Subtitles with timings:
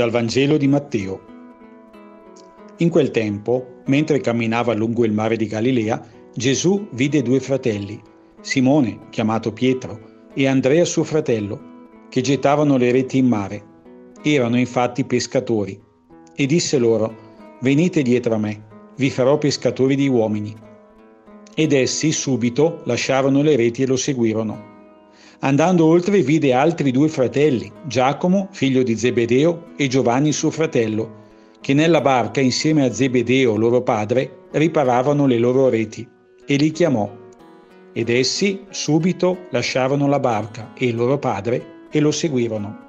[0.00, 1.20] Dal Vangelo di Matteo.
[2.78, 6.02] In quel tempo, mentre camminava lungo il mare di Galilea,
[6.34, 8.00] Gesù vide due fratelli,
[8.40, 13.62] Simone, chiamato Pietro, e Andrea suo fratello, che gettavano le reti in mare.
[14.22, 15.78] Erano infatti pescatori.
[16.34, 18.64] E disse loro, Venite dietro a me,
[18.96, 20.56] vi farò pescatori di uomini.
[21.54, 24.69] Ed essi subito lasciarono le reti e lo seguirono.
[25.42, 31.18] Andando oltre vide altri due fratelli, Giacomo, figlio di Zebedeo, e Giovanni suo fratello,
[31.62, 36.06] che nella barca insieme a Zebedeo, loro padre, riparavano le loro reti,
[36.44, 37.10] e li chiamò.
[37.94, 42.88] Ed essi subito lasciarono la barca e il loro padre e lo seguirono.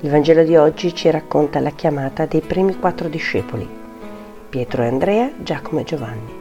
[0.00, 3.68] Il Vangelo di oggi ci racconta la chiamata dei primi quattro discepoli,
[4.48, 6.32] Pietro e Andrea, Giacomo e Giovanni.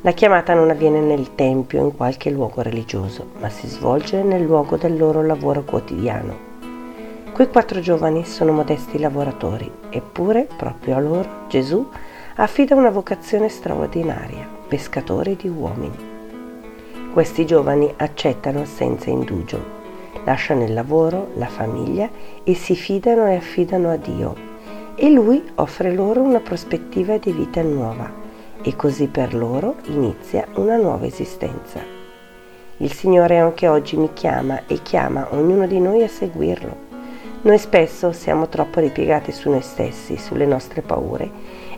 [0.00, 4.42] La chiamata non avviene nel Tempio o in qualche luogo religioso, ma si svolge nel
[4.42, 6.36] luogo del loro lavoro quotidiano.
[7.32, 11.88] Quei quattro giovani sono modesti lavoratori, eppure proprio a loro Gesù
[12.34, 16.08] affida una vocazione straordinaria, pescatori di uomini.
[17.12, 19.78] Questi giovani accettano senza indugio
[20.24, 22.08] lasciano il lavoro, la famiglia
[22.44, 24.48] e si fidano e affidano a Dio.
[24.94, 28.12] E Lui offre loro una prospettiva di vita nuova
[28.62, 31.80] e così per loro inizia una nuova esistenza.
[32.78, 36.88] Il Signore anche oggi mi chiama e chiama ognuno di noi a seguirlo.
[37.42, 41.30] Noi spesso siamo troppo ripiegati su noi stessi, sulle nostre paure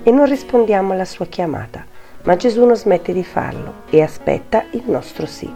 [0.02, 1.84] e non rispondiamo alla sua chiamata,
[2.22, 5.48] ma Gesù non smette di farlo e aspetta il nostro sì.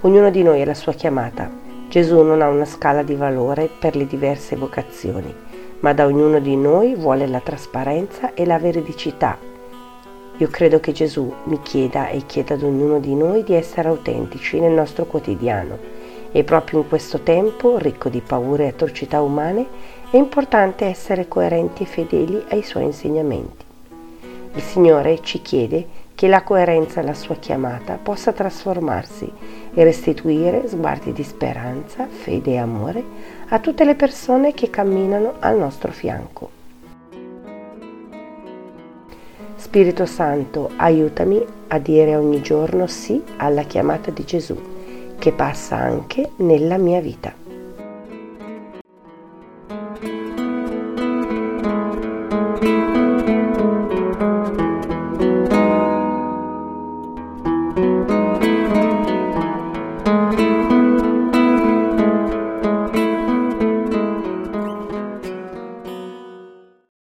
[0.00, 1.59] Ognuno di noi ha la sua chiamata.
[1.90, 5.34] Gesù non ha una scala di valore per le diverse vocazioni,
[5.80, 9.36] ma da ognuno di noi vuole la trasparenza e la veridicità.
[10.36, 14.60] Io credo che Gesù mi chieda e chieda ad ognuno di noi di essere autentici
[14.60, 15.78] nel nostro quotidiano
[16.30, 19.66] e proprio in questo tempo, ricco di paure e atrocità umane,
[20.12, 23.64] è importante essere coerenti e fedeli ai suoi insegnamenti.
[24.54, 25.84] Il Signore ci chiede
[26.20, 29.32] che la coerenza alla sua chiamata possa trasformarsi
[29.72, 33.02] e restituire sguardi di speranza, fede e amore
[33.48, 36.50] a tutte le persone che camminano al nostro fianco.
[39.56, 44.60] Spirito Santo, aiutami a dire ogni giorno sì alla chiamata di Gesù,
[45.18, 47.39] che passa anche nella mia vita.